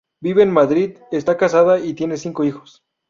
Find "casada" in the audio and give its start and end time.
1.37-1.79